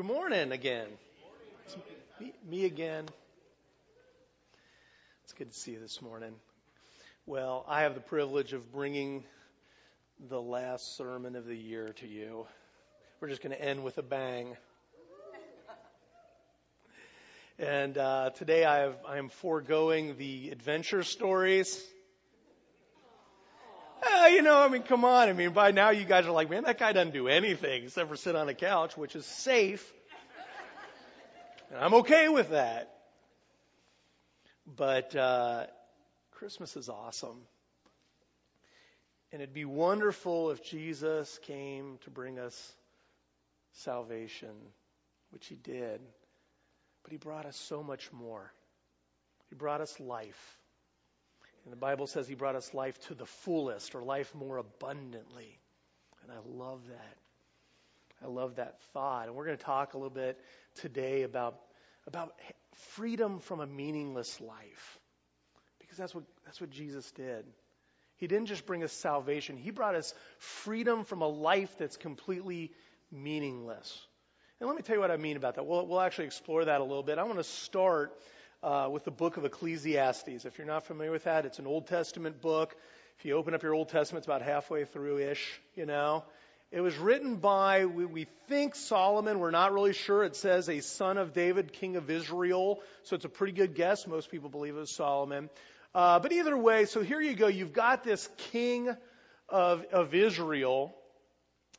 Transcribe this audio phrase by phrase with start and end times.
[0.00, 0.86] Good morning again.
[2.18, 3.04] Me, me again.
[5.24, 6.32] It's good to see you this morning.
[7.26, 9.24] Well, I have the privilege of bringing
[10.30, 12.46] the last sermon of the year to you.
[13.20, 14.56] We're just going to end with a bang.
[17.58, 21.78] And uh, today I, have, I am foregoing the adventure stories.
[24.02, 25.28] Uh, you know, I mean, come on.
[25.28, 28.08] I mean, by now you guys are like, man, that guy doesn't do anything except
[28.08, 29.92] for sit on a couch, which is safe.
[31.70, 32.92] And I'm okay with that.
[34.66, 35.66] But uh,
[36.32, 37.42] Christmas is awesome.
[39.32, 42.72] And it'd be wonderful if Jesus came to bring us
[43.72, 44.54] salvation,
[45.30, 46.00] which he did.
[47.04, 48.52] But he brought us so much more.
[49.48, 50.59] He brought us life.
[51.64, 55.58] And the Bible says he brought us life to the fullest or life more abundantly.
[56.22, 57.16] And I love that.
[58.22, 59.26] I love that thought.
[59.26, 60.38] And we're going to talk a little bit
[60.76, 61.58] today about,
[62.06, 62.34] about
[62.92, 64.98] freedom from a meaningless life.
[65.78, 67.44] Because that's what, that's what Jesus did.
[68.16, 72.70] He didn't just bring us salvation, He brought us freedom from a life that's completely
[73.10, 74.06] meaningless.
[74.60, 75.64] And let me tell you what I mean about that.
[75.64, 77.18] We'll, we'll actually explore that a little bit.
[77.18, 78.12] I want to start
[78.62, 80.44] uh, with the book of Ecclesiastes.
[80.44, 82.76] If you're not familiar with that, it's an Old Testament book.
[83.18, 86.24] If you open up your Old Testament, it's about halfway through ish, you know.
[86.72, 89.40] It was written by, we, we, think Solomon.
[89.40, 90.22] We're not really sure.
[90.22, 92.80] It says a son of David, king of Israel.
[93.02, 94.06] So it's a pretty good guess.
[94.06, 95.50] Most people believe it was Solomon.
[95.94, 97.48] Uh, but either way, so here you go.
[97.48, 98.88] You've got this king
[99.48, 100.94] of, of Israel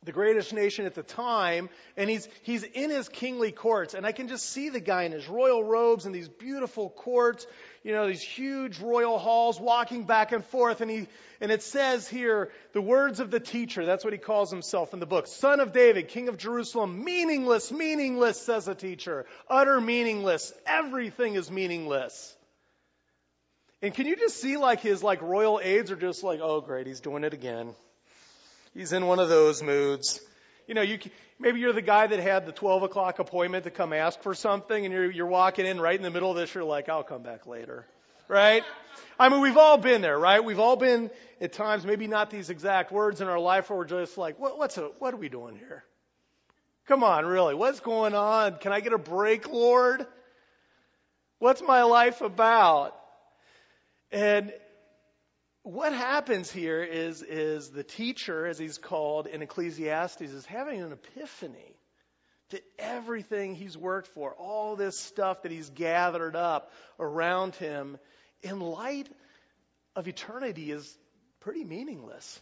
[0.03, 3.93] the greatest nation at the time, and he's, he's in his kingly courts.
[3.93, 7.45] And I can just see the guy in his royal robes and these beautiful courts,
[7.83, 10.81] you know, these huge royal halls walking back and forth.
[10.81, 11.07] And he,
[11.39, 14.99] and it says here, the words of the teacher, that's what he calls himself in
[14.99, 15.27] the book.
[15.27, 19.27] Son of David, king of Jerusalem, meaningless, meaningless, says a teacher.
[19.47, 20.51] Utter meaningless.
[20.65, 22.35] Everything is meaningless.
[23.83, 26.87] And can you just see like his like royal aides are just like, oh great,
[26.87, 27.75] he's doing it again.
[28.73, 30.21] He's in one of those moods.
[30.67, 30.99] You know, you
[31.39, 34.85] maybe you're the guy that had the 12 o'clock appointment to come ask for something,
[34.85, 36.53] and you're you're walking in right in the middle of this.
[36.53, 37.85] You're like, I'll come back later,
[38.27, 38.63] right?
[39.19, 40.43] I mean, we've all been there, right?
[40.43, 41.11] We've all been
[41.41, 44.57] at times, maybe not these exact words in our life, where we're just like, what,
[44.57, 45.83] what's a, what are we doing here?
[46.87, 48.57] Come on, really, what's going on?
[48.57, 50.05] Can I get a break, Lord?
[51.39, 52.95] What's my life about?
[54.11, 54.53] And
[55.63, 60.91] what happens here is, is the teacher, as he's called in Ecclesiastes, is having an
[60.91, 61.75] epiphany
[62.49, 67.97] that everything he's worked for, all this stuff that he's gathered up around him,
[68.41, 69.07] in light
[69.95, 70.97] of eternity, is
[71.41, 72.41] pretty meaningless.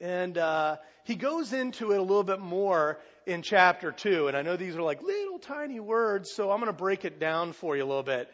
[0.00, 4.28] And uh, he goes into it a little bit more in chapter 2.
[4.28, 7.20] And I know these are like little tiny words, so I'm going to break it
[7.20, 8.28] down for you a little bit.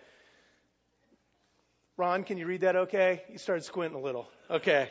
[2.01, 3.23] Ron, can you read that okay?
[3.31, 4.27] You started squinting a little.
[4.49, 4.89] Okay.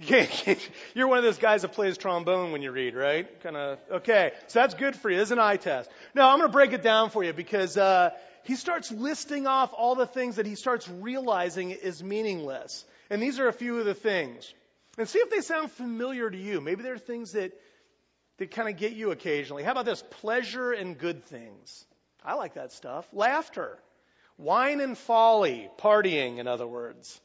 [0.94, 3.28] You're one of those guys that plays trombone when you read, right?
[3.42, 4.32] Kind of, okay.
[4.46, 5.20] So that's good for you.
[5.20, 5.90] It's an eye test.
[6.14, 8.12] Now, I'm going to break it down for you because uh,
[8.44, 12.82] he starts listing off all the things that he starts realizing is meaningless.
[13.10, 14.50] And these are a few of the things.
[14.96, 16.62] And see if they sound familiar to you.
[16.62, 17.52] Maybe there are things that,
[18.38, 19.62] that kind of get you occasionally.
[19.62, 20.02] How about this?
[20.22, 21.84] Pleasure and good things.
[22.24, 23.06] I like that stuff.
[23.12, 23.78] Laughter.
[24.36, 27.20] Wine and folly, partying, in other words.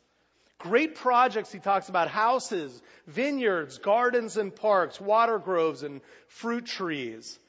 [0.60, 7.40] Great projects, he talks about houses, vineyards, gardens and parks, water groves and fruit trees.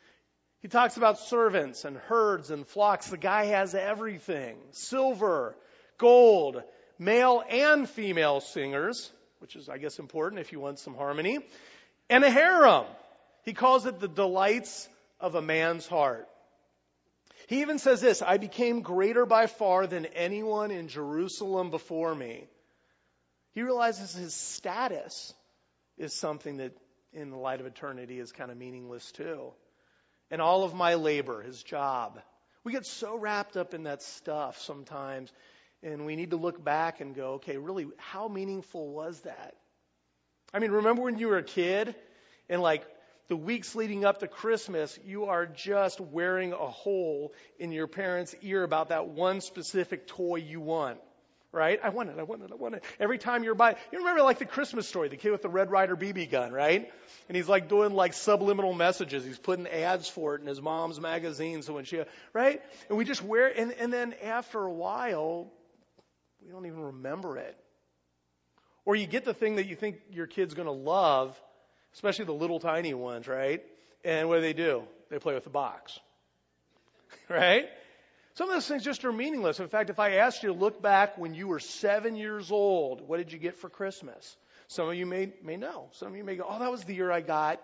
[0.60, 3.08] He talks about servants and herds and flocks.
[3.08, 5.56] The guy has everything silver,
[5.98, 6.62] gold,
[6.98, 9.10] male and female singers,
[9.40, 11.38] which is, I guess, important if you want some harmony,
[12.08, 12.86] and a harem.
[13.42, 14.88] He calls it the delights
[15.18, 16.28] of a man's heart.
[17.46, 22.46] He even says this I became greater by far than anyone in Jerusalem before me.
[23.52, 25.34] He realizes his status
[25.98, 26.72] is something that,
[27.12, 29.52] in the light of eternity, is kind of meaningless too.
[30.30, 32.20] And all of my labor, his job.
[32.62, 35.32] We get so wrapped up in that stuff sometimes,
[35.82, 39.54] and we need to look back and go, okay, really, how meaningful was that?
[40.52, 41.94] I mean, remember when you were a kid
[42.48, 42.84] and like
[43.30, 48.34] the weeks leading up to Christmas, you are just wearing a hole in your parents'
[48.42, 50.98] ear about that one specific toy you want.
[51.52, 51.78] Right?
[51.82, 52.84] I want it, I want it, I want it.
[52.98, 55.70] Every time you're by, you remember like the Christmas story, the kid with the Red
[55.70, 56.90] Ryder BB gun, right?
[57.28, 59.24] And he's like doing like subliminal messages.
[59.24, 61.62] He's putting ads for it in his mom's magazine.
[61.62, 62.02] So when she,
[62.32, 62.60] right?
[62.88, 65.52] And we just wear, and, and then after a while,
[66.44, 67.56] we don't even remember it.
[68.84, 71.40] Or you get the thing that you think your kid's going to love,
[71.94, 73.62] especially the little tiny ones, right?
[74.04, 74.82] And what do they do?
[75.10, 75.98] They play with the box.
[77.28, 77.66] right?
[78.34, 79.60] Some of those things just are meaningless.
[79.60, 83.06] In fact, if I asked you to look back when you were seven years old,
[83.06, 84.36] what did you get for Christmas?
[84.68, 85.88] Some of you may, may know.
[85.92, 87.60] Some of you may go, oh, that was the year I got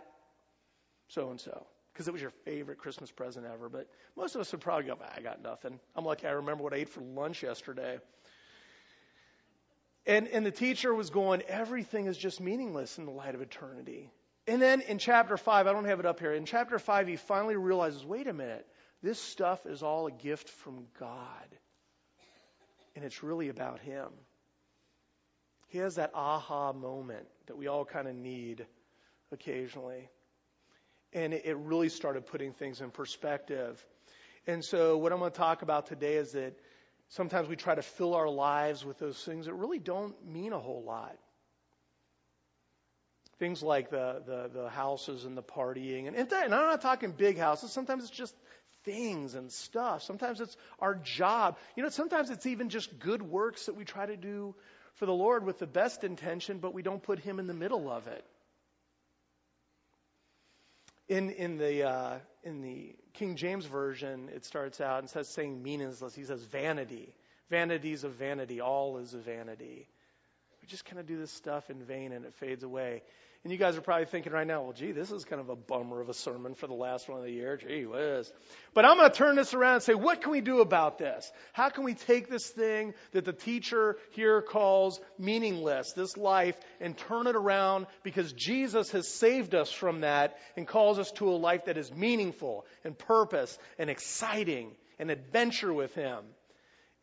[1.08, 1.67] so and so.
[1.93, 3.69] Because it was your favorite Christmas present ever.
[3.69, 5.78] But most of us would probably go, I got nothing.
[5.94, 7.99] I'm lucky I remember what I ate for lunch yesterday.
[10.06, 14.12] And, and the teacher was going, everything is just meaningless in the light of eternity.
[14.47, 16.32] And then in chapter 5, I don't have it up here.
[16.32, 18.67] In chapter 5, he finally realizes wait a minute,
[19.03, 21.49] this stuff is all a gift from God.
[22.94, 24.08] And it's really about him.
[25.69, 28.64] He has that aha moment that we all kind of need
[29.32, 30.09] occasionally.
[31.12, 33.85] And it really started putting things in perspective.
[34.47, 36.55] And so, what I'm going to talk about today is that
[37.11, 40.58] sometimes we try to fill our lives with those things that really don't mean a
[40.58, 41.17] whole lot.
[43.38, 46.08] Things like the, the, the houses and the partying.
[46.08, 47.70] And, and I'm not talking big houses.
[47.70, 48.35] Sometimes it's just
[48.85, 50.03] things and stuff.
[50.03, 51.58] Sometimes it's our job.
[51.76, 54.55] You know, sometimes it's even just good works that we try to do
[54.94, 57.91] for the Lord with the best intention, but we don't put Him in the middle
[57.91, 58.25] of it.
[61.08, 65.62] In, in, the, uh, in the King James Version, it starts out and says saying
[65.62, 66.14] meaningless.
[66.14, 67.14] He says vanity.
[67.49, 68.61] Vanities of vanity.
[68.61, 69.88] All is a vanity.
[70.61, 73.03] We just kind of do this stuff in vain and it fades away.
[73.47, 75.55] And you guys are probably thinking right now, well, gee, this is kind of a
[75.55, 77.57] bummer of a sermon for the last one of the year.
[77.57, 78.33] Gee whiz.
[78.75, 81.31] But I'm going to turn this around and say, what can we do about this?
[81.53, 86.99] How can we take this thing that the teacher here calls meaningless, this life, and
[86.99, 91.39] turn it around because Jesus has saved us from that and calls us to a
[91.39, 96.25] life that is meaningful and purpose and exciting and adventure with Him.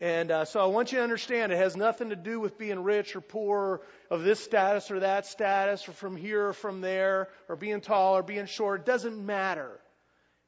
[0.02, 2.84] And uh, so I want you to understand it has nothing to do with being
[2.84, 7.30] rich or poor, of this status or that status, or from here or from there,
[7.48, 8.82] or being tall or being short.
[8.82, 9.80] It doesn't matter.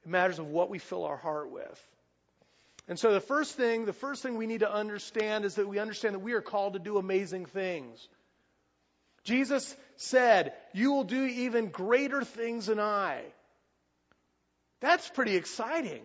[0.04, 1.88] It matters of what we fill our heart with.
[2.88, 5.80] And so the first thing, the first thing we need to understand is that we
[5.80, 8.08] understand that we are called to do amazing things.
[9.24, 13.22] Jesus said, You will do even greater things than I.
[14.82, 16.04] That's pretty exciting.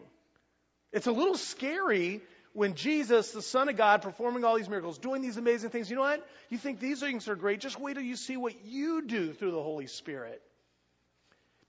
[0.93, 5.23] It's a little scary when Jesus, the Son of God, performing all these miracles, doing
[5.23, 6.27] these amazing things, you know what?
[6.49, 7.61] You think these things are great.
[7.61, 10.43] Just wait till you see what you do through the Holy Spirit.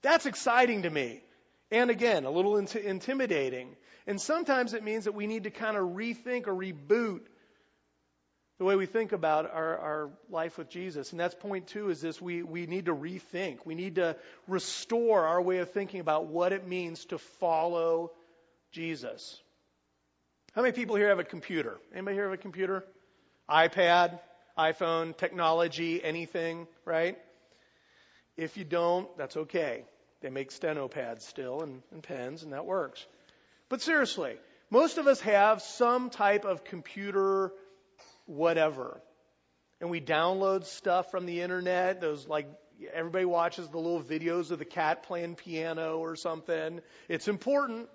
[0.02, 1.22] That's exciting to me.
[1.70, 3.76] And again, a little int- intimidating.
[4.06, 7.20] And sometimes it means that we need to kind of rethink or reboot
[8.58, 11.12] the way we think about our, our life with Jesus.
[11.12, 13.58] And that's point two is this we, we need to rethink.
[13.64, 18.12] We need to restore our way of thinking about what it means to follow
[18.72, 19.41] Jesus.
[20.52, 21.78] How many people here have a computer?
[21.94, 22.84] Anybody here have a computer?
[23.48, 24.20] iPad,
[24.58, 27.16] iPhone, technology, anything, right?
[28.36, 29.84] If you don't, that's okay.
[30.20, 33.04] They make steno pads still and, and pens, and that works.
[33.70, 34.36] But seriously,
[34.70, 37.52] most of us have some type of computer,
[38.26, 39.00] whatever.
[39.80, 42.46] And we download stuff from the internet, those like
[42.92, 46.80] everybody watches the little videos of the cat playing piano or something.
[47.08, 47.88] It's important.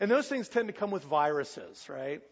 [0.00, 2.22] And those things tend to come with viruses, right?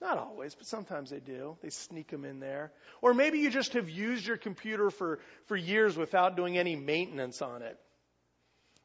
[0.00, 1.56] Not always, but sometimes they do.
[1.62, 2.70] They sneak them in there.
[3.00, 7.40] Or maybe you just have used your computer for, for years without doing any maintenance
[7.40, 7.78] on it.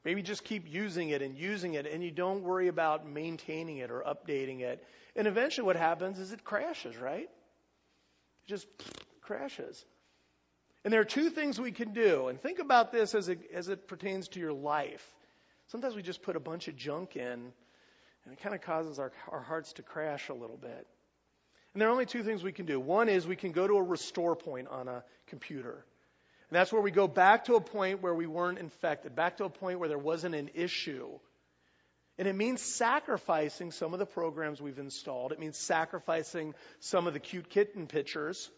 [0.06, 3.92] Maybe just keep using it and using it and you don't worry about maintaining it
[3.92, 4.82] or updating it.
[5.18, 7.24] And eventually what happens is it crashes, right?
[7.24, 8.66] It just
[9.22, 9.84] crashes.
[10.86, 12.30] And there are two things we can do.
[12.30, 15.06] And think about this as it, as it pertains to your life.
[15.68, 17.52] Sometimes we just put a bunch of junk in
[18.26, 20.88] and it kind of causes our, our hearts to crash a little bit.
[21.74, 22.80] And there are only two things we can do.
[22.80, 25.86] One is we can go to a restore point on a computer.
[26.50, 29.46] And that's where we go back to a point where we weren't infected, back to
[29.46, 31.08] a point where there wasn't an issue.
[32.18, 35.32] And it means sacrificing some of the programs we've installed.
[35.32, 38.50] It means sacrificing some of the cute kitten pictures.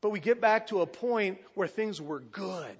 [0.00, 2.76] But we get back to a point where things were good.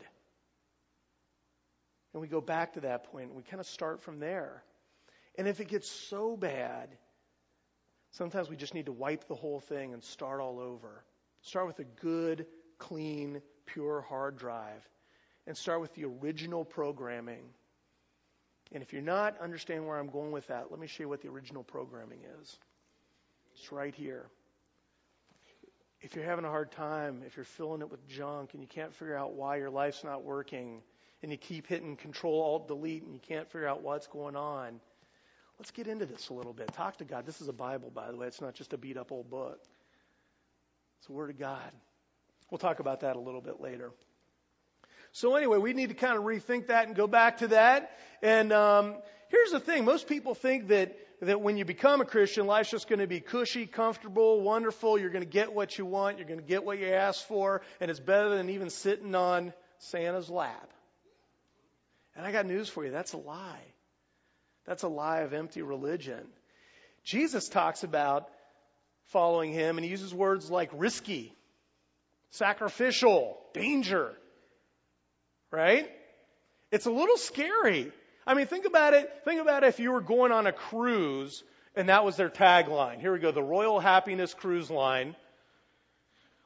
[2.12, 4.62] And we go back to that point and we kind of start from there.
[5.38, 6.90] And if it gets so bad,
[8.10, 11.04] sometimes we just need to wipe the whole thing and start all over.
[11.42, 12.44] Start with a good,
[12.78, 14.86] clean, pure hard drive
[15.46, 17.42] and start with the original programming.
[18.72, 21.22] And if you're not understanding where I'm going with that, let me show you what
[21.22, 22.58] the original programming is.
[23.54, 24.26] It's right here.
[26.00, 28.92] If you're having a hard time, if you're filling it with junk and you can't
[28.94, 30.82] figure out why your life's not working,
[31.22, 34.80] and you keep hitting Control Alt Delete and you can't figure out what's going on,
[35.58, 36.72] Let's get into this a little bit.
[36.74, 37.26] Talk to God.
[37.26, 38.28] This is a Bible, by the way.
[38.28, 39.58] It's not just a beat up old book,
[40.98, 41.72] it's the Word of God.
[42.50, 43.90] We'll talk about that a little bit later.
[45.12, 47.90] So anyway, we need to kind of rethink that and go back to that.
[48.22, 48.96] And um,
[49.28, 52.88] here's the thing: most people think that that when you become a Christian, life's just
[52.88, 54.98] going to be cushy, comfortable, wonderful.
[54.98, 56.18] You're going to get what you want.
[56.18, 59.52] You're going to get what you ask for, and it's better than even sitting on
[59.78, 60.70] Santa's lap.
[62.14, 63.64] And I got news for you: that's a lie.
[64.68, 66.20] That's a lie of empty religion.
[67.02, 68.28] Jesus talks about
[69.06, 71.34] following him, and he uses words like risky,
[72.32, 74.12] sacrificial, danger.
[75.50, 75.90] Right?
[76.70, 77.90] It's a little scary.
[78.26, 79.10] I mean, think about it.
[79.24, 81.42] Think about if you were going on a cruise
[81.74, 83.00] and that was their tagline.
[83.00, 85.16] Here we go, the Royal Happiness Cruise Line,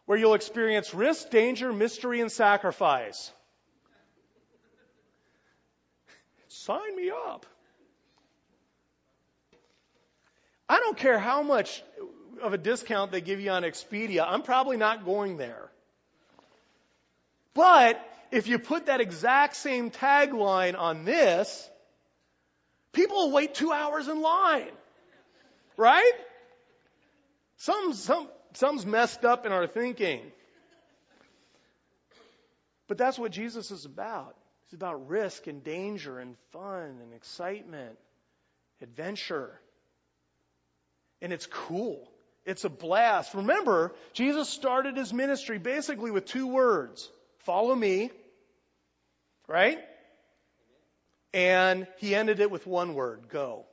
[0.07, 3.33] where you'll experience risk, danger, mystery, and sacrifice.
[6.47, 7.47] Sign me up.
[10.73, 11.83] I don't care how much
[12.41, 14.25] of a discount they give you on Expedia.
[14.27, 15.71] I'm probably not going there.
[17.53, 18.01] But
[18.31, 21.69] if you put that exact same tagline on this,
[22.95, 24.73] people will wait two hours in line.
[25.77, 26.15] Right?
[27.59, 30.23] Some, some, some's messed up in our thinking.
[32.89, 34.35] But that's what Jesus is about.
[34.65, 37.99] It's about risk and danger and fun and excitement,
[38.81, 39.61] adventure.
[41.23, 42.07] And it's cool.
[42.45, 43.33] It's a blast.
[43.33, 48.11] Remember, Jesus started his ministry basically with two words follow me
[49.49, 49.79] Right?
[51.35, 53.65] And he ended it with one word go.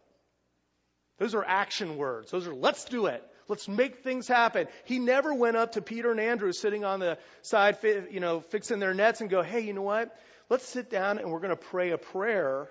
[1.17, 2.31] Those are action words.
[2.31, 3.23] Those are let's do it.
[3.47, 4.67] Let's make things happen.
[4.85, 7.77] He never went up to Peter and Andrew sitting on the side,
[8.11, 10.15] you know, fixing their nets and go, hey, you know what?
[10.49, 12.69] Let's sit down and we're going to pray a prayer.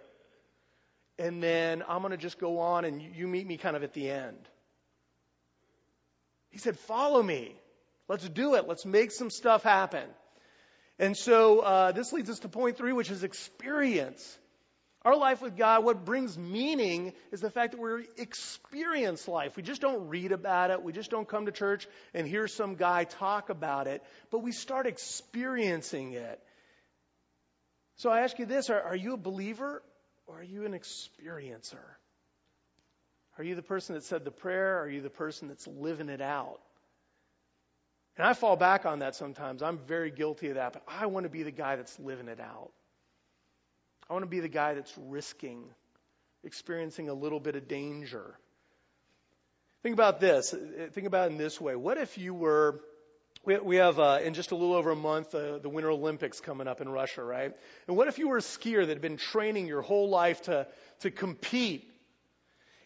[1.18, 3.92] And then I'm going to just go on and you meet me kind of at
[3.92, 4.38] the end.
[6.50, 7.54] He said, follow me.
[8.08, 8.66] Let's do it.
[8.66, 10.04] Let's make some stuff happen.
[10.98, 14.38] And so uh, this leads us to point three, which is experience.
[15.02, 19.56] Our life with God, what brings meaning is the fact that we experience life.
[19.56, 20.82] We just don't read about it.
[20.82, 24.50] We just don't come to church and hear some guy talk about it, but we
[24.50, 26.40] start experiencing it.
[27.96, 29.82] So I ask you this are, are you a believer
[30.26, 31.84] or are you an experiencer?
[33.38, 34.80] Are you the person that said the prayer?
[34.80, 36.58] Are you the person that's living it out?
[38.16, 39.62] And I fall back on that sometimes.
[39.62, 42.40] I'm very guilty of that, but I want to be the guy that's living it
[42.40, 42.72] out.
[44.10, 45.62] I want to be the guy that's risking,
[46.42, 48.34] experiencing a little bit of danger.
[49.84, 50.52] Think about this.
[50.92, 51.76] Think about it in this way.
[51.76, 52.80] What if you were,
[53.44, 56.66] we have uh, in just a little over a month uh, the Winter Olympics coming
[56.66, 57.54] up in Russia, right?
[57.86, 60.66] And what if you were a skier that had been training your whole life to,
[61.00, 61.88] to compete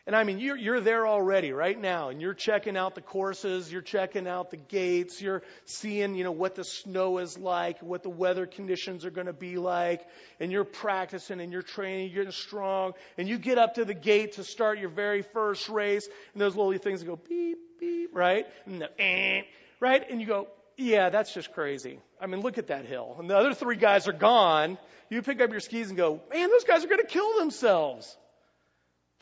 [0.05, 3.71] and I mean, you're, you're there already right now, and you're checking out the courses,
[3.71, 8.03] you're checking out the gates, you're seeing, you know, what the snow is like, what
[8.03, 10.05] the weather conditions are going to be like,
[10.41, 13.95] and you're practicing and you're training, you're getting strong, and you get up to the
[13.95, 18.47] gate to start your very first race, and those little things go beep, beep, right?
[18.67, 19.43] And the, eh,
[19.79, 20.05] right?
[20.11, 22.01] And you go, yeah, that's just crazy.
[22.21, 23.17] I mean, look at that hill.
[23.21, 24.79] And the other three guys are gone.
[25.11, 28.17] You pick up your skis and go, man, those guys are going to kill themselves.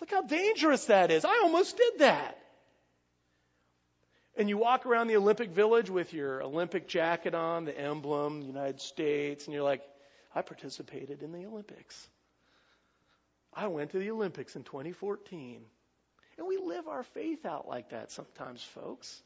[0.00, 1.24] Look how dangerous that is.
[1.24, 2.36] I almost did that.
[4.36, 8.80] And you walk around the Olympic Village with your Olympic jacket on, the emblem, United
[8.80, 9.82] States, and you're like,
[10.34, 12.08] I participated in the Olympics.
[13.52, 15.60] I went to the Olympics in 2014.
[16.38, 19.20] And we live our faith out like that sometimes, folks.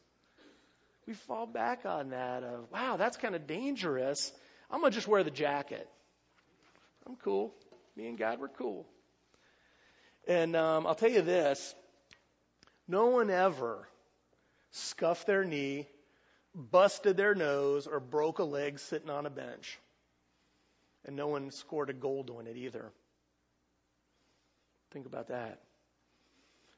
[1.06, 4.32] We fall back on that of, wow, that's kind of dangerous.
[4.70, 5.88] I'm going to just wear the jacket.
[7.06, 7.54] I'm cool.
[7.96, 8.86] Me and God, we're cool.
[10.26, 11.74] And um, I'll tell you this
[12.88, 13.86] no one ever
[14.70, 15.86] scuffed their knee,
[16.54, 19.78] busted their nose, or broke a leg sitting on a bench.
[21.06, 22.90] And no one scored a goal on it either.
[24.92, 25.60] Think about that.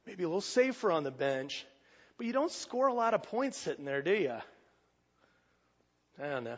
[0.06, 1.66] Maybe a little safer on the bench,
[2.16, 4.36] but you don't score a lot of points sitting there, do you?
[6.22, 6.56] I don't know.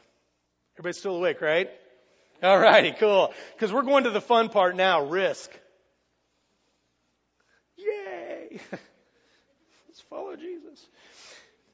[0.75, 1.68] Everybody's still awake, right?
[2.42, 3.33] All righty, cool.
[3.54, 5.50] Because we're going to the fun part now risk.
[9.88, 10.87] Let's follow Jesus.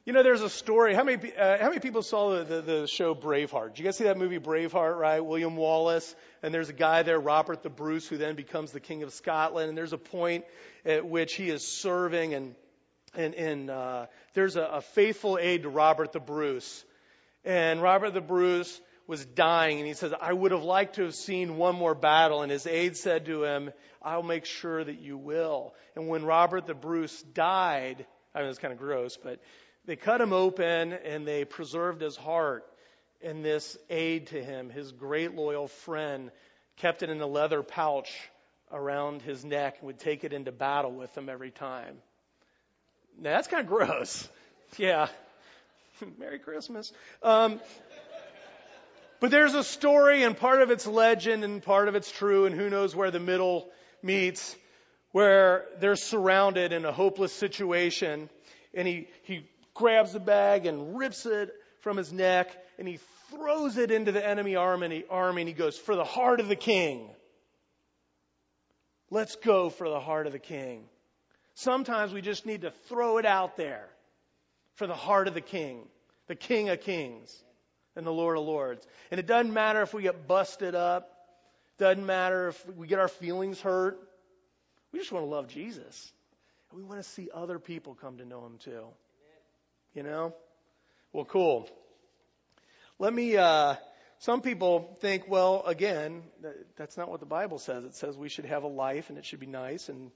[0.05, 0.93] You know, there's a story.
[0.93, 3.69] How many uh, how many people saw the, the, the show Braveheart?
[3.69, 4.97] Did you guys see that movie Braveheart?
[4.99, 8.79] Right, William Wallace, and there's a guy there, Robert the Bruce, who then becomes the
[8.79, 9.69] King of Scotland.
[9.69, 10.45] And there's a point
[10.85, 12.55] at which he is serving, and
[13.15, 16.85] and, and uh, there's a, a faithful aide to Robert the Bruce,
[17.43, 21.15] and Robert the Bruce was dying, and he says, I would have liked to have
[21.15, 22.41] seen one more battle.
[22.41, 23.71] And his aide said to him,
[24.01, 25.73] I'll make sure that you will.
[25.95, 29.39] And when Robert the Bruce died, I mean, it's kind of gross, but
[29.85, 32.65] they cut him open and they preserved his heart.
[33.23, 36.31] and this aide to him, his great loyal friend,
[36.77, 38.11] kept it in a leather pouch
[38.71, 41.97] around his neck and would take it into battle with him every time.
[43.17, 44.27] Now that's kind of gross.
[44.77, 45.07] Yeah.
[46.17, 46.91] Merry Christmas.
[47.23, 47.61] Um,
[49.19, 52.55] but there's a story, and part of it's legend, and part of it's true, and
[52.55, 53.69] who knows where the middle
[54.03, 54.55] meets,
[55.11, 58.29] where they're surrounded in a hopeless situation,
[58.73, 62.99] and he, he grabs the bag and rips it from his neck, and he
[63.31, 66.55] throws it into the enemy army, army and he goes, For the heart of the
[66.55, 67.09] king.
[69.11, 70.83] Let's go for the heart of the king.
[71.53, 73.87] Sometimes we just need to throw it out there
[74.73, 75.87] for the heart of the king,
[76.27, 77.43] the king of kings
[77.95, 78.85] and the Lord of lords.
[79.11, 81.09] And it doesn't matter if we get busted up,
[81.77, 83.99] doesn't matter if we get our feelings hurt.
[84.91, 86.11] We just want to love Jesus.
[86.71, 88.85] And we want to see other people come to know him too.
[89.93, 90.33] You know?
[91.13, 91.69] Well, cool.
[92.99, 93.75] Let me, uh,
[94.19, 96.23] some people think, well, again,
[96.77, 97.83] that's not what the Bible says.
[97.83, 100.11] It says we should have a life and it should be nice and,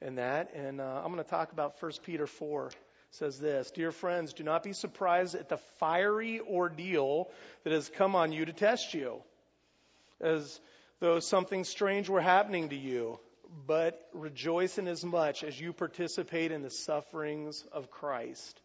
[0.00, 0.52] and that.
[0.54, 2.70] And uh, I'm going to talk about 1 Peter 4.
[3.18, 7.30] Says this Dear friends, do not be surprised at the fiery ordeal
[7.62, 9.22] that has come on you to test you,
[10.20, 10.60] as
[10.98, 13.20] though something strange were happening to you.
[13.66, 18.60] But rejoice in as much as you participate in the sufferings of Christ,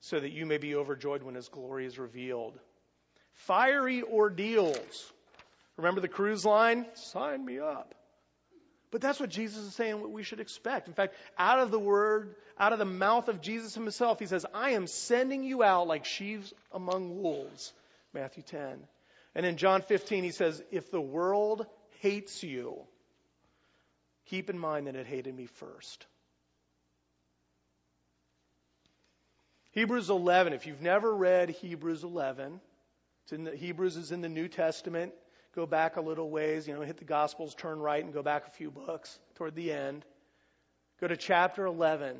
[0.00, 2.58] so that you may be overjoyed when his glory is revealed
[3.36, 5.12] fiery ordeals.
[5.76, 6.86] Remember the cruise line?
[6.94, 7.94] Sign me up.
[8.90, 10.88] But that's what Jesus is saying what we should expect.
[10.88, 14.46] In fact, out of the word, out of the mouth of Jesus himself, he says,
[14.54, 17.72] I am sending you out like sheaves among wolves.
[18.12, 18.78] Matthew 10.
[19.34, 21.66] And in John 15, he says, If the world
[22.00, 22.78] hates you,
[24.26, 26.06] keep in mind that it hated me first.
[29.72, 32.60] Hebrews 11, if you've never read Hebrews 11,
[33.24, 35.12] it's in the, Hebrews is in the New Testament.
[35.56, 38.46] Go back a little ways, you know, hit the Gospels, turn right, and go back
[38.46, 40.04] a few books toward the end.
[41.00, 42.18] Go to chapter 11.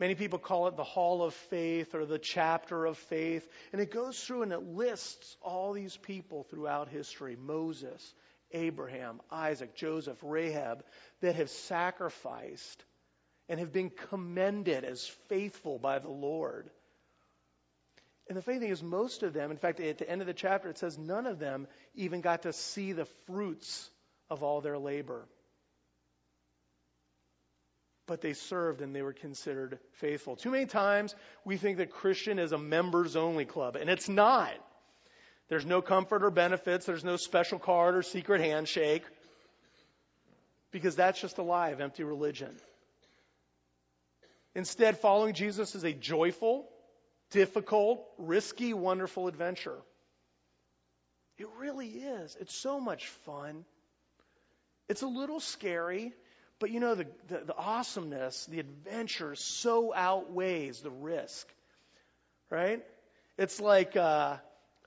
[0.00, 3.48] Many people call it the Hall of Faith or the chapter of faith.
[3.72, 8.14] And it goes through and it lists all these people throughout history Moses,
[8.50, 10.84] Abraham, Isaac, Joseph, Rahab
[11.20, 12.84] that have sacrificed
[13.48, 16.70] and have been commended as faithful by the Lord.
[18.28, 20.34] And the funny thing is, most of them, in fact, at the end of the
[20.34, 23.88] chapter, it says none of them even got to see the fruits
[24.28, 25.26] of all their labor.
[28.06, 30.36] But they served and they were considered faithful.
[30.36, 31.14] Too many times
[31.44, 34.52] we think that Christian is a members only club, and it's not.
[35.48, 39.04] There's no comfort or benefits, there's no special card or secret handshake,
[40.70, 42.54] because that's just a lie of empty religion.
[44.54, 46.68] Instead, following Jesus is a joyful,
[47.30, 49.76] difficult, risky, wonderful adventure.
[51.38, 52.36] It really is.
[52.40, 53.64] It's so much fun.
[54.88, 56.12] It's a little scary,
[56.58, 61.46] but you know, the, the, the awesomeness, the adventure so outweighs the risk,
[62.50, 62.82] right?
[63.36, 64.36] It's like uh,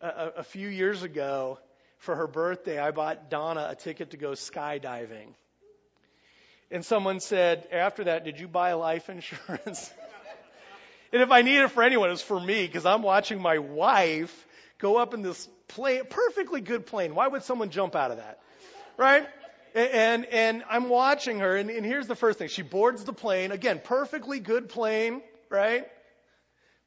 [0.01, 1.59] a, a few years ago
[1.99, 5.35] for her birthday, I bought Donna a ticket to go skydiving.
[6.71, 9.93] And someone said, after that, did you buy life insurance?
[11.13, 14.47] And if I need it for anyone, it's for me because I'm watching my wife
[14.77, 17.15] go up in this plane, perfectly good plane.
[17.15, 18.39] Why would someone jump out of that?
[18.97, 19.27] Right?
[19.73, 22.49] And, and I'm watching her, and, and here's the first thing.
[22.49, 23.51] She boards the plane.
[23.51, 25.85] Again, perfectly good plane, right?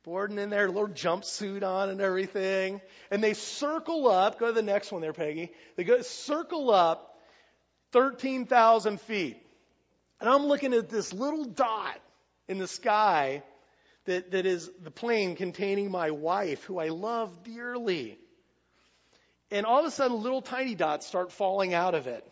[0.05, 2.83] Boarding in there, little jumpsuit on and everything.
[3.11, 5.53] And they circle up, go to the next one there, Peggy.
[5.77, 7.19] They go circle up
[7.93, 9.39] 13,000 feet.
[10.21, 11.99] And I'm looking at this little dot
[12.49, 13.43] in the sky
[14.07, 18.19] that, that is the plane containing my wife, who I love dearly.
[19.51, 22.27] And all of a sudden, little tiny dots start falling out of it.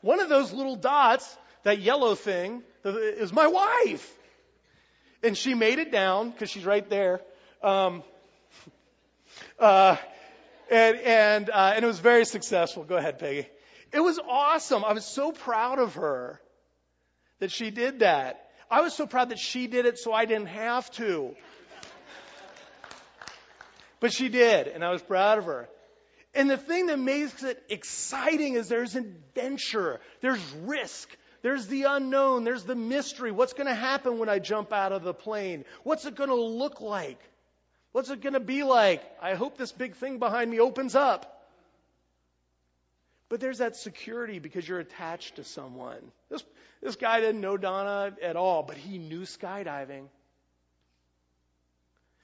[0.00, 4.14] One of those little dots, that yellow thing, is my wife.
[5.22, 7.20] And she made it down because she's right there.
[7.62, 8.04] Um,
[9.58, 9.96] uh,
[10.70, 12.84] and and uh, and it was very successful.
[12.84, 13.48] Go ahead, Peggy.
[13.92, 14.84] It was awesome.
[14.84, 16.40] I was so proud of her
[17.40, 18.47] that she did that.
[18.70, 21.34] I was so proud that she did it so I didn't have to.
[24.00, 25.68] But she did, and I was proud of her.
[26.34, 31.08] And the thing that makes it exciting is there's adventure, there's risk,
[31.42, 33.32] there's the unknown, there's the mystery.
[33.32, 35.64] What's going to happen when I jump out of the plane?
[35.82, 37.18] What's it going to look like?
[37.92, 39.02] What's it going to be like?
[39.20, 41.37] I hope this big thing behind me opens up.
[43.28, 46.00] But there's that security because you're attached to someone.
[46.30, 46.42] This,
[46.82, 50.06] this guy didn't know Donna at all, but he knew skydiving.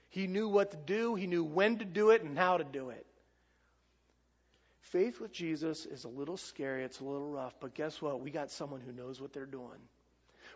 [0.08, 2.90] He knew what to do, he knew when to do it, and how to do
[2.90, 3.04] it.
[4.80, 8.20] Faith with Jesus is a little scary, it's a little rough, but guess what?
[8.20, 9.80] We got someone who knows what they're doing.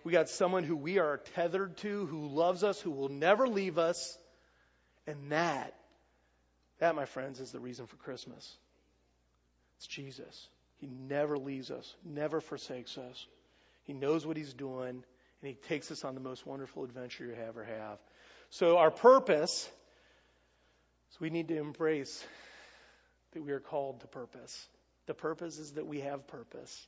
[0.05, 3.79] We got someone who we are tethered to, who loves us, who will never leave
[3.79, 4.17] us.
[5.09, 5.75] And that,
[6.79, 8.57] that, my friends, is the reason for Christmas.
[9.79, 10.49] It's Jesus.
[10.79, 13.27] He never leaves us, never forsakes us.
[13.85, 15.05] He knows what he's doing, and
[15.43, 17.99] he takes us on the most wonderful adventure you ever have.
[18.51, 19.69] So, our purpose
[21.11, 22.25] is we need to embrace
[23.33, 24.69] that we are called to purpose.
[25.07, 26.87] The purpose is that we have purpose.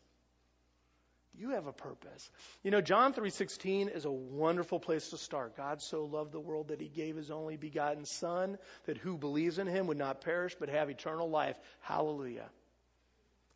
[1.38, 2.28] You have a purpose.
[2.62, 5.56] You know, John 3:16 is a wonderful place to start.
[5.56, 9.58] God so loved the world that he gave his only begotten son that who believes
[9.58, 11.56] in him would not perish but have eternal life.
[11.80, 12.50] Hallelujah.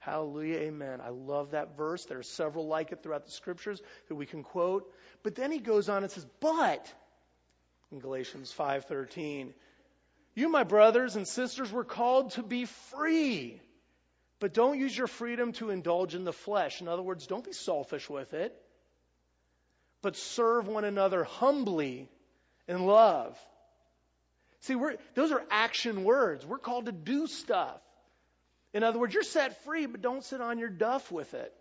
[0.05, 0.59] Hallelujah.
[0.59, 1.01] Amen.
[1.01, 2.05] I love that verse.
[2.05, 4.93] There are several like it throughout the scriptures that we can quote.
[5.23, 6.93] But then he goes on and says, "But
[7.91, 9.55] in Galatians 5:13,
[10.35, 13.63] you my brothers and sisters were called to be free."
[14.41, 16.83] But don't use your freedom to indulge in the flesh.
[16.83, 18.55] In other words, don't be selfish with it,
[20.03, 22.11] but serve one another humbly
[22.69, 23.39] in love.
[24.61, 24.77] See,
[25.15, 26.45] those are action words.
[26.45, 27.81] We're called to do stuff.
[28.75, 31.55] In other words, you're set free, but don't sit on your duff with it.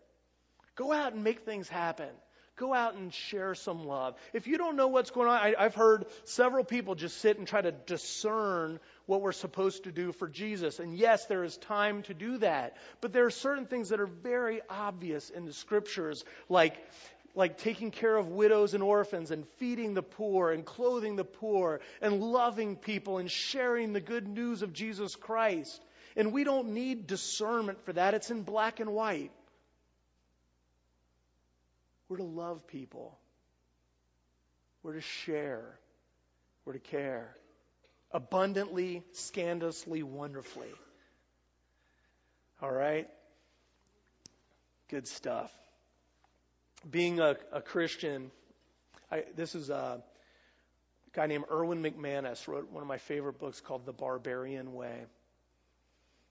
[0.76, 2.10] Go out and make things happen.
[2.56, 4.16] Go out and share some love.
[4.32, 7.48] If you don't know what's going on, I, have heard several people just sit and
[7.48, 10.80] try to discern what we're supposed to do for Jesus.
[10.80, 12.78] And yes, there is time to do that.
[13.02, 16.78] But there are certain things that are very obvious in the scriptures, like
[17.36, 21.80] like taking care of widows and orphans and feeding the poor and clothing the poor
[22.00, 25.84] and loving people and sharing the good news of Jesus Christ.
[26.16, 28.14] And we don't need discernment for that.
[28.14, 29.32] It's in black and white.
[32.10, 33.18] We're to love people.
[34.84, 35.64] We're to share.
[36.66, 37.36] We're to care
[38.14, 40.70] abundantly, scandalously, wonderfully.
[42.62, 43.10] All right?
[44.90, 45.52] Good stuff.
[46.90, 48.30] Being a, a Christian,
[49.12, 50.04] I, this is a
[51.14, 55.06] guy named Erwin McManus wrote one of my favorite books called The Barbarian Way.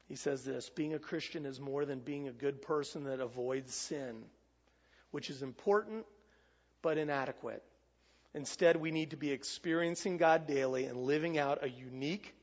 [0.08, 3.74] He says this Being a Christian is more than being a good person that avoids
[3.74, 4.24] sin,
[5.10, 6.06] which is important
[6.82, 7.62] but inadequate.
[8.34, 12.34] Instead, we need to be experiencing God daily and living out a unique,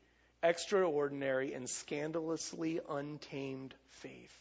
[0.42, 4.38] extraordinary, and scandalously untamed faith.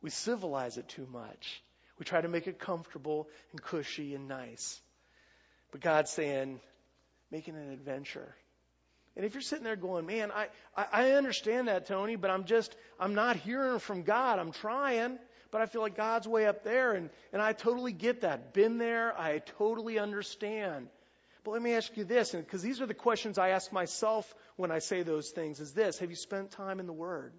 [0.00, 1.62] We civilize it too much.
[1.98, 4.80] We try to make it comfortable and cushy and nice.
[5.70, 6.60] But God's saying,
[7.30, 8.34] making an adventure.
[9.16, 12.44] And if you're sitting there going, man, I, I, I understand that, Tony, but I'm
[12.44, 14.38] just, I'm not hearing from God.
[14.38, 15.18] I'm trying
[15.50, 18.52] but I feel like God's way up there, and, and I totally get that.
[18.52, 20.88] Been there, I totally understand.
[21.44, 24.70] But let me ask you this, because these are the questions I ask myself when
[24.70, 27.32] I say those things, is this Have you spent time in the Word?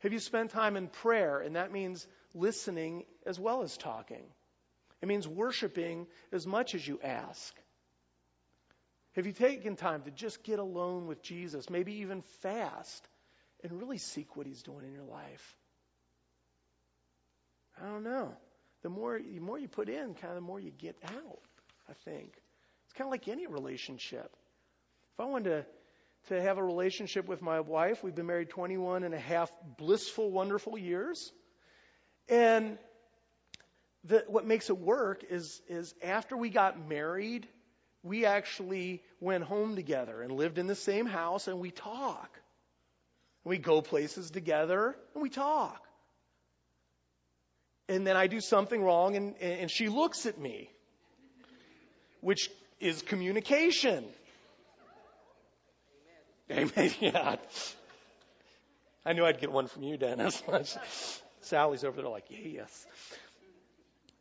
[0.00, 1.40] Have you spent time in prayer?
[1.40, 4.22] And that means listening as well as talking.
[5.00, 7.54] It means worshiping as much as you ask.
[9.16, 13.08] Have you taken time to just get alone with Jesus, maybe even fast,
[13.64, 15.56] and really seek what He's doing in your life?
[17.80, 18.34] I don't know.
[18.82, 21.40] The more, the more you put in, kind of the more you get out,
[21.88, 22.30] I think.
[22.84, 24.36] It's kind of like any relationship.
[25.14, 25.66] If I wanted
[26.28, 29.50] to, to have a relationship with my wife, we've been married 21 and a half
[29.78, 31.32] blissful, wonderful years.
[32.28, 32.76] And
[34.04, 37.48] the, what makes it work is, is after we got married,
[38.06, 42.30] we actually went home together and lived in the same house and we talk.
[43.44, 45.86] We go places together and we talk
[47.88, 50.70] and then I do something wrong and, and she looks at me,
[52.20, 54.04] which is communication.
[56.50, 56.70] Amen.
[56.76, 56.94] Amen.
[57.00, 57.36] Yeah.
[59.04, 60.42] I knew I'd get one from you, Dennis.
[61.42, 62.86] Sally's over there like, yes.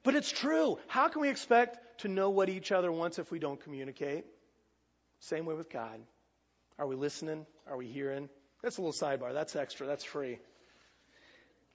[0.05, 0.77] But it's true.
[0.87, 4.23] How can we expect to know what each other wants if we don't communicate?
[5.19, 5.99] Same way with God.
[6.77, 7.47] Are we listening?
[7.67, 8.29] Are we hearing?
[8.61, 9.33] That's a little sidebar.
[9.33, 9.87] That's extra.
[9.87, 10.37] That's free.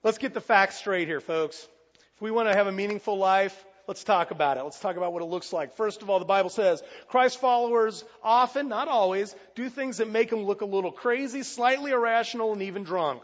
[0.05, 1.66] Let's get the facts straight here, folks.
[2.14, 4.62] If we want to have a meaningful life, let's talk about it.
[4.62, 5.75] Let's talk about what it looks like.
[5.75, 10.31] First of all, the Bible says Christ followers often, not always, do things that make
[10.31, 13.23] them look a little crazy, slightly irrational, and even drunk.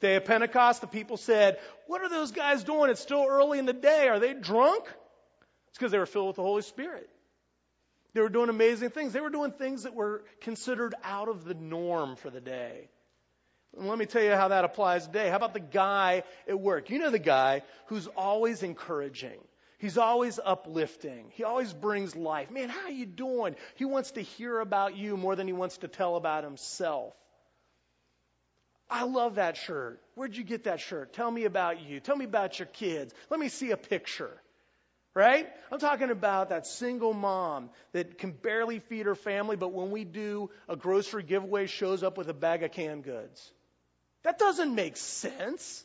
[0.00, 2.90] Day of Pentecost, the people said, What are those guys doing?
[2.90, 4.08] It's still early in the day.
[4.08, 4.84] Are they drunk?
[5.68, 7.08] It's because they were filled with the Holy Spirit.
[8.12, 9.12] They were doing amazing things.
[9.12, 12.88] They were doing things that were considered out of the norm for the day.
[13.76, 15.28] And let me tell you how that applies today.
[15.28, 16.88] How about the guy at work?
[16.88, 19.38] You know the guy who's always encouraging.
[19.78, 21.26] He's always uplifting.
[21.32, 22.50] He always brings life.
[22.50, 23.56] Man, how are you doing?
[23.74, 27.12] He wants to hear about you more than he wants to tell about himself.
[28.88, 30.00] I love that shirt.
[30.14, 31.12] Where'd you get that shirt?
[31.12, 32.00] Tell me about you.
[32.00, 33.12] Tell me about your kids.
[33.30, 34.30] Let me see a picture.
[35.12, 35.48] Right?
[35.72, 40.04] I'm talking about that single mom that can barely feed her family, but when we
[40.04, 43.50] do a grocery giveaway, shows up with a bag of canned goods.
[44.24, 45.84] That doesn't make sense.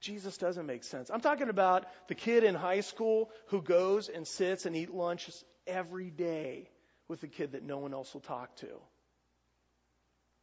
[0.00, 1.10] Jesus doesn't make sense.
[1.10, 5.28] I'm talking about the kid in high school who goes and sits and eats lunch
[5.66, 6.68] every day
[7.08, 8.68] with the kid that no one else will talk to.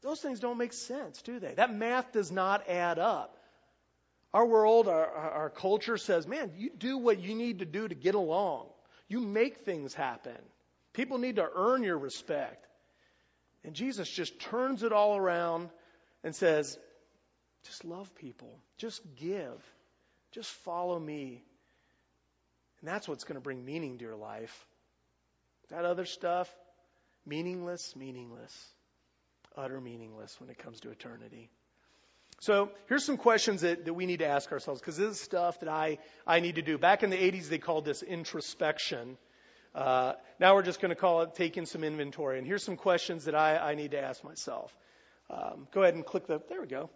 [0.01, 1.53] Those things don't make sense, do they?
[1.55, 3.37] That math does not add up.
[4.33, 7.95] Our world, our, our culture says, man, you do what you need to do to
[7.95, 8.67] get along.
[9.07, 10.37] You make things happen.
[10.93, 12.65] People need to earn your respect.
[13.63, 15.69] And Jesus just turns it all around
[16.23, 16.77] and says,
[17.65, 18.59] just love people.
[18.77, 19.61] Just give.
[20.31, 21.43] Just follow me.
[22.79, 24.65] And that's what's going to bring meaning to your life.
[25.69, 26.49] That other stuff,
[27.25, 28.73] meaningless, meaningless.
[29.57, 31.49] Utter meaningless when it comes to eternity.
[32.41, 35.59] So here's some questions that, that we need to ask ourselves because this is stuff
[35.59, 36.77] that I, I need to do.
[36.77, 39.17] Back in the 80s, they called this introspection.
[39.75, 42.37] Uh, now we're just going to call it taking some inventory.
[42.37, 44.73] And here's some questions that I, I need to ask myself.
[45.29, 46.89] Um, go ahead and click the, there we go.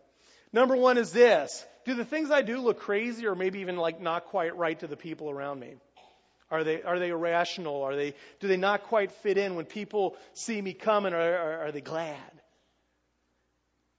[0.53, 1.65] Number one is this.
[1.85, 4.87] Do the things I do look crazy or maybe even like not quite right to
[4.87, 5.75] the people around me?
[6.49, 7.83] Are they, are they irrational?
[7.83, 11.13] Are they, do they not quite fit in when people see me coming?
[11.13, 12.17] Are, are they glad?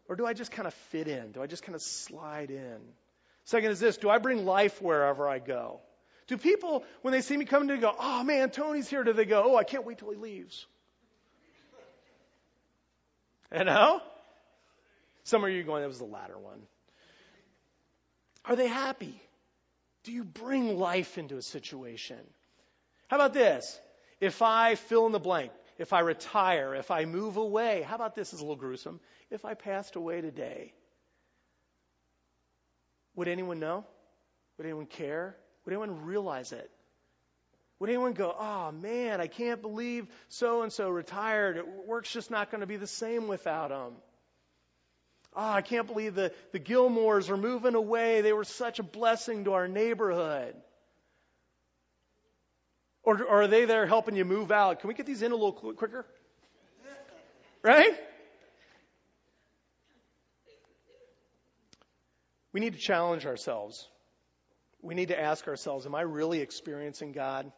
[0.08, 1.32] Or do I just kind of fit in?
[1.32, 2.78] Do I just kind of slide in?
[3.44, 3.96] Second is this.
[3.96, 5.80] Do I bring life wherever I go?
[6.26, 9.04] Do people, when they see me coming, do they go, oh man, Tony's here?
[9.04, 10.66] Do they go, oh, I can't wait till he leaves?
[13.56, 14.00] You know?
[15.24, 16.60] Some of you are going, that was the latter one.
[18.44, 19.20] Are they happy?
[20.04, 22.18] Do you bring life into a situation?
[23.08, 23.78] How about this?
[24.20, 28.14] If I fill in the blank, if I retire, if I move away, how about
[28.14, 29.00] this is a little gruesome?
[29.30, 30.72] If I passed away today,
[33.16, 33.84] would anyone know?
[34.58, 35.36] Would anyone care?
[35.64, 36.70] Would anyone realize it?
[37.80, 41.60] Would anyone go, oh man, I can't believe so and so retired.
[41.86, 43.94] Work's just not going to be the same without him.
[45.36, 48.20] Oh, ah, I can't believe the, the Gilmores are moving away.
[48.20, 50.54] They were such a blessing to our neighborhood.
[53.04, 54.80] Or, or are they there helping you move out?
[54.80, 56.06] Can we get these in a little quicker?
[57.62, 57.94] Right?
[62.52, 63.88] We need to challenge ourselves.
[64.80, 67.50] We need to ask ourselves, am I really experiencing God?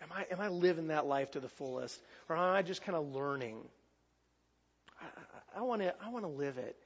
[0.00, 2.00] Am I, am I living that life to the fullest?
[2.28, 3.58] Or am I just kind of learning?
[5.56, 6.76] I want to I want to live it.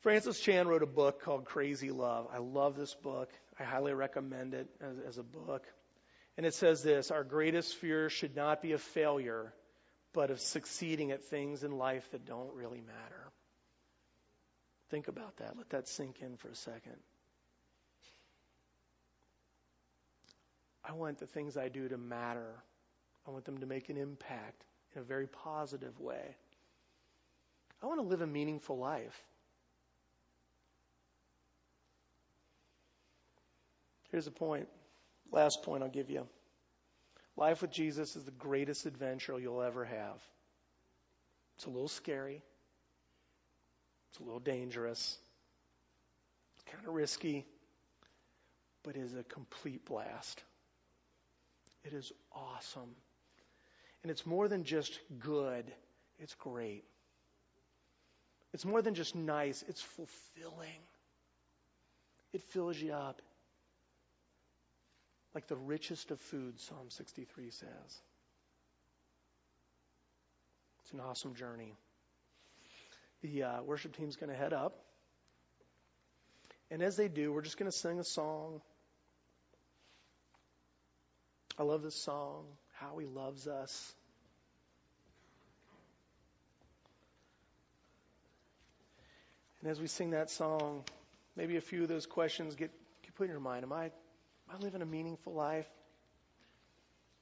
[0.00, 2.26] Francis Chan wrote a book called Crazy Love.
[2.32, 3.30] I love this book.
[3.58, 5.64] I highly recommend it as, as a book.
[6.36, 9.52] And it says this Our greatest fear should not be of failure,
[10.12, 13.32] but of succeeding at things in life that don't really matter.
[14.90, 15.56] Think about that.
[15.56, 16.96] Let that sink in for a second.
[20.88, 22.54] I want the things I do to matter.
[23.26, 26.36] I want them to make an impact in a very positive way.
[27.82, 29.20] I want to live a meaningful life.
[34.10, 34.68] Here's a point.
[35.32, 36.26] Last point I'll give you.
[37.36, 40.22] Life with Jesus is the greatest adventure you'll ever have.
[41.56, 42.42] It's a little scary.
[44.10, 45.18] It's a little dangerous.
[46.54, 47.44] It's kind of risky.
[48.82, 50.42] But it is a complete blast.
[51.84, 52.94] It is awesome.
[54.02, 55.64] And it's more than just good,
[56.18, 56.84] it's great.
[58.52, 60.80] It's more than just nice, it's fulfilling.
[62.32, 63.20] It fills you up
[65.36, 67.68] like the richest of food, Psalm 63 says.
[70.80, 71.74] It's an awesome journey.
[73.20, 74.78] The uh, worship team's going to head up.
[76.70, 78.62] And as they do, we're just going to sing a song.
[81.58, 82.46] I love this song,
[82.80, 83.92] How He Loves Us.
[89.60, 90.82] And as we sing that song,
[91.36, 92.70] maybe a few of those questions get,
[93.02, 93.64] get put in your mind.
[93.64, 93.90] Am I,
[94.48, 95.66] am I living a meaningful life?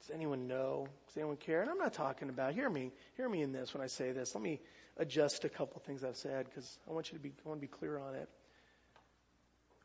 [0.00, 0.86] Does anyone know?
[1.08, 1.62] Does anyone care?
[1.62, 4.34] And I'm not talking about, hear me, hear me in this when I say this.
[4.34, 4.60] Let me
[4.98, 7.66] adjust a couple things I've said because I want you to be, I want to
[7.66, 8.28] be clear on it.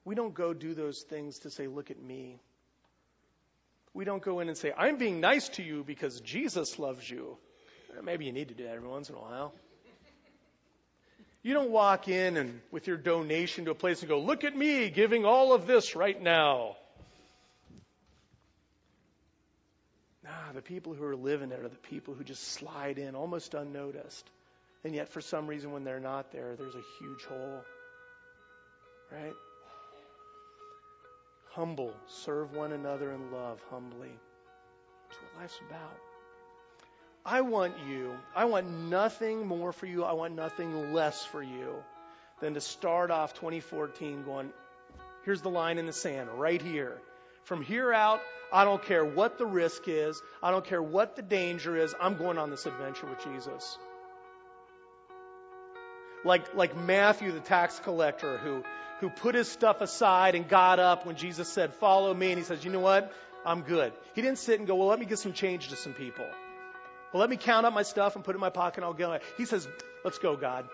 [0.03, 2.39] We don't go do those things to say, look at me.
[3.93, 7.37] We don't go in and say, I'm being nice to you because Jesus loves you.
[8.03, 9.53] Maybe you need to do that every once in a while.
[11.41, 14.55] You don't walk in and with your donation to a place and go, look at
[14.55, 16.75] me giving all of this right now.
[20.53, 24.29] The people who are living it are the people who just slide in almost unnoticed.
[24.83, 27.61] And yet, for some reason, when they're not there, there's a huge hole.
[29.11, 29.33] Right?
[31.51, 31.93] Humble.
[32.07, 34.11] Serve one another in love humbly.
[35.09, 35.97] That's what life's about.
[37.25, 41.75] I want you, I want nothing more for you, I want nothing less for you
[42.41, 44.49] than to start off 2014 going,
[45.25, 46.97] here's the line in the sand, right here.
[47.49, 48.21] From here out,
[48.53, 52.15] I don't care what the risk is, I don't care what the danger is, I'm
[52.15, 53.79] going on this adventure with Jesus.
[56.23, 58.63] Like, like Matthew, the tax collector, who,
[58.99, 62.29] who put his stuff aside and got up when Jesus said, Follow me.
[62.29, 63.11] And he says, You know what?
[63.43, 63.93] I'm good.
[64.13, 66.27] He didn't sit and go, Well, let me get some change to some people.
[67.11, 68.93] Well, let me count up my stuff and put it in my pocket and I'll
[68.93, 69.17] go.
[69.37, 69.67] He says,
[70.05, 70.69] Let's go, God.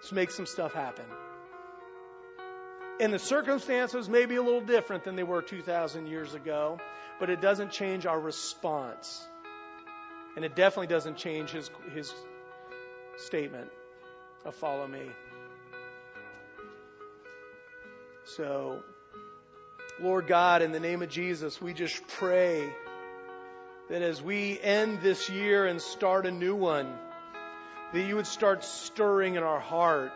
[0.00, 1.04] Let's make some stuff happen.
[3.02, 6.78] And the circumstances may be a little different than they were 2,000 years ago,
[7.18, 9.26] but it doesn't change our response.
[10.36, 12.14] And it definitely doesn't change his, his
[13.16, 13.68] statement
[14.44, 15.10] of follow me.
[18.36, 18.84] So,
[20.00, 22.72] Lord God, in the name of Jesus, we just pray
[23.90, 26.96] that as we end this year and start a new one,
[27.92, 30.12] that you would start stirring in our heart.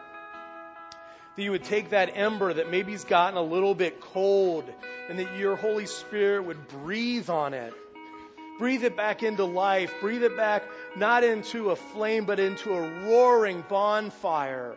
[1.36, 4.64] That you would take that ember that maybe's gotten a little bit cold
[5.08, 7.74] and that your Holy Spirit would breathe on it.
[8.58, 9.92] Breathe it back into life.
[10.00, 10.62] Breathe it back
[10.96, 14.74] not into a flame, but into a roaring bonfire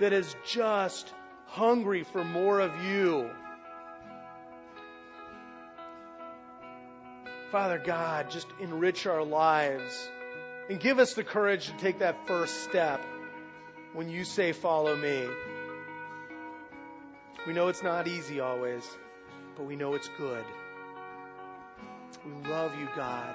[0.00, 1.12] that is just
[1.46, 3.28] hungry for more of you.
[7.50, 10.08] Father God, just enrich our lives
[10.68, 13.00] and give us the courage to take that first step
[13.94, 15.26] when you say, Follow me.
[17.46, 18.84] We know it's not easy always,
[19.56, 20.44] but we know it's good.
[22.26, 23.34] We love you, God.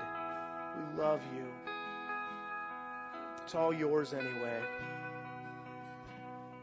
[0.78, 1.46] We love you.
[3.44, 4.62] It's all yours anyway.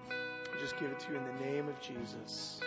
[0.08, 2.60] We just give it to you in the name of Jesus.